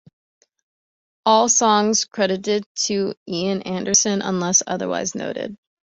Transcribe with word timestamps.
All 1.27 1.47
songs 1.47 2.05
credited 2.05 2.65
to 2.85 3.13
Ian 3.29 3.61
Anderson, 3.61 4.23
unless 4.23 4.63
otherwise 4.65 5.13
noted. 5.13 5.55